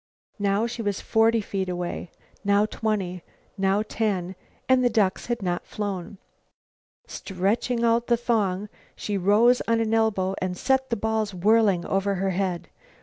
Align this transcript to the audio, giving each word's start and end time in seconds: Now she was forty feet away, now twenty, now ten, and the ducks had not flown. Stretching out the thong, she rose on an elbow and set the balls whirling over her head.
Now 0.39 0.65
she 0.65 0.81
was 0.81 0.99
forty 0.99 1.41
feet 1.41 1.69
away, 1.69 2.09
now 2.43 2.65
twenty, 2.65 3.21
now 3.55 3.83
ten, 3.87 4.33
and 4.67 4.83
the 4.83 4.89
ducks 4.89 5.27
had 5.27 5.43
not 5.43 5.67
flown. 5.67 6.17
Stretching 7.05 7.83
out 7.83 8.07
the 8.07 8.17
thong, 8.17 8.67
she 8.95 9.15
rose 9.15 9.61
on 9.67 9.79
an 9.79 9.93
elbow 9.93 10.33
and 10.41 10.57
set 10.57 10.89
the 10.89 10.95
balls 10.95 11.35
whirling 11.35 11.85
over 11.85 12.15
her 12.15 12.31
head. 12.31 12.67